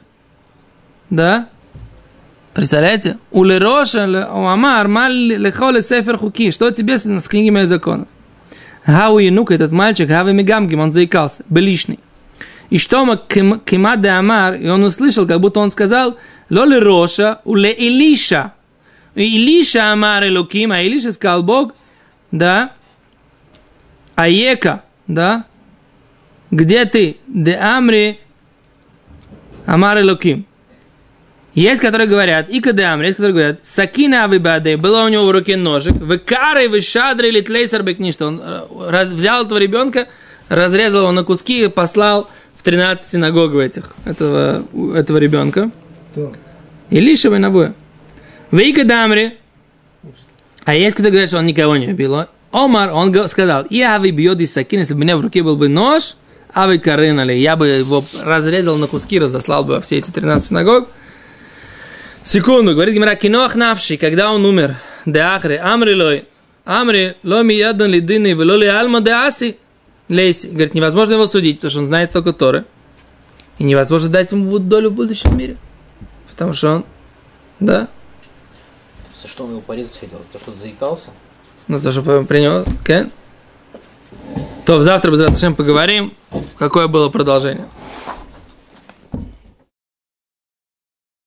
Да? 1.10 1.48
Представляете? 2.54 3.18
У 3.30 3.44
Лероша, 3.44 4.06
у 4.32 4.46
Амар, 4.46 4.88
мал 4.88 5.10
лехоле 5.10 5.82
сефер 5.82 6.18
хуки, 6.18 6.50
что 6.50 6.70
тебе 6.70 6.98
с, 6.98 7.28
книги 7.28 7.50
моих 7.50 7.68
законов? 7.68 8.08
Гау 8.86 9.18
Янук, 9.18 9.50
этот 9.50 9.72
мальчик, 9.72 10.08
Гавы 10.08 10.32
Мигамгим, 10.32 10.80
он 10.80 10.92
заикался, 10.92 11.44
белишный. 11.48 12.00
И 12.70 12.78
что 12.78 13.04
кима 13.16 13.96
де 13.96 14.08
Амар, 14.08 14.54
и 14.54 14.68
он 14.68 14.82
услышал, 14.82 15.26
как 15.26 15.40
будто 15.40 15.60
он 15.60 15.70
сказал, 15.70 16.16
лоли 16.50 16.76
Роша, 16.76 17.40
уле 17.44 17.72
Илиша. 17.72 18.54
И 19.14 19.22
Илиша 19.22 19.92
Амар 19.92 20.26
Элоким, 20.26 20.72
а 20.72 20.80
Илиша 20.80 21.12
сказал 21.12 21.42
Бог, 21.42 21.74
да, 22.30 22.72
Аека, 24.14 24.82
да, 25.06 25.44
где 26.52 26.84
ты? 26.84 27.16
Де 27.26 27.56
Амри 27.56 28.18
Амар 29.66 30.00
Элоким. 30.00 30.46
Есть, 31.54 31.80
которые 31.80 32.08
говорят, 32.08 32.48
и 32.48 32.60
де 32.60 32.82
Амри, 32.84 33.08
есть, 33.08 33.16
которые 33.16 33.34
говорят, 33.34 33.60
Сакина 33.62 34.24
Авибаде, 34.24 34.76
было 34.76 35.04
у 35.04 35.08
него 35.08 35.26
в 35.26 35.30
руке 35.30 35.56
ножик, 35.56 35.92
в 35.92 36.18
Кары, 36.18 36.68
в 36.68 36.80
Шадре, 36.80 37.28
или 37.28 37.40
Тлейсер 37.40 37.82
Бекништа. 37.82 38.26
Он 38.26 38.40
э, 38.42 38.62
раз, 38.88 39.10
взял 39.10 39.44
этого 39.44 39.58
ребенка, 39.58 40.08
разрезал 40.48 41.02
его 41.02 41.12
на 41.12 41.24
куски 41.24 41.64
и 41.64 41.68
послал 41.68 42.30
в 42.56 42.62
13 42.62 43.06
синагог 43.06 43.54
этих, 43.54 43.90
этого, 44.06 44.64
этого 44.94 45.18
ребенка. 45.18 45.70
Кто? 46.12 46.32
Илиша 46.88 47.28
Вайнабуя. 47.28 47.74
Вейка 48.50 48.84
Дамри. 48.84 49.38
А 50.64 50.74
есть 50.74 50.94
кто 50.94 51.08
говорит, 51.08 51.28
что 51.28 51.38
он 51.38 51.46
никого 51.46 51.76
не 51.76 51.88
убил. 51.88 52.26
Омар, 52.50 52.92
он 52.92 53.28
сказал, 53.28 53.66
я 53.68 53.98
вы 53.98 54.10
бьет 54.10 54.46
сакин, 54.48 54.80
если 54.80 54.94
бы 54.94 55.00
у 55.00 55.02
меня 55.02 55.16
в 55.16 55.20
руке 55.20 55.42
был 55.42 55.56
бы 55.56 55.68
нож, 55.68 56.16
а 56.52 56.66
вы 56.66 56.78
карынали, 56.78 57.32
я 57.32 57.56
бы 57.56 57.68
его 57.68 58.04
разрезал 58.22 58.76
на 58.76 58.86
куски, 58.86 59.18
разослал 59.18 59.64
бы 59.64 59.74
во 59.74 59.80
все 59.80 59.98
эти 59.98 60.10
13 60.10 60.48
синагог. 60.48 60.88
Секунду, 62.24 62.72
говорит 62.74 62.94
Гимара, 62.94 63.14
кинох 63.16 63.54
навши, 63.54 63.96
когда 63.96 64.32
он 64.32 64.44
умер, 64.44 64.76
де 65.06 65.20
ахре, 65.20 65.58
амри 65.58 65.94
лой, 65.94 66.24
амри, 66.64 67.16
ло 67.22 67.42
ми 67.42 67.54
ядан 67.54 67.90
ли 67.90 68.00
дыны, 68.00 68.34
вело 68.34 68.56
ли 68.56 68.66
альма 68.66 69.00
де 69.00 69.10
аси, 69.10 69.56
лейси. 70.08 70.48
Говорит, 70.48 70.74
невозможно 70.74 71.14
его 71.14 71.26
судить, 71.26 71.56
потому 71.56 71.70
что 71.70 71.80
он 71.80 71.86
знает 71.86 72.12
только 72.12 72.32
Торы. 72.32 72.64
И 73.58 73.64
невозможно 73.64 74.08
дать 74.08 74.30
ему 74.30 74.58
долю 74.58 74.90
в 74.90 74.94
будущем 74.94 75.36
мире. 75.36 75.56
Потому 76.30 76.54
что 76.54 76.70
он, 76.76 76.84
да, 77.60 77.88
За 79.20 79.28
что 79.28 79.44
он 79.44 79.50
его 79.50 79.60
порезать 79.60 79.98
хотел? 79.98 80.18
За 80.18 80.28
то, 80.28 80.38
что 80.38 80.52
заикался? 80.52 81.10
ну, 81.68 81.78
за 81.78 81.92
что 81.92 82.24
принял, 82.24 82.62
okay? 82.62 83.10
То 84.64 84.80
завтра, 84.82 85.10
без 85.10 85.20
поговорим, 85.54 86.14
какое 86.56 86.86
было 86.86 87.08
продолжение. 87.08 87.66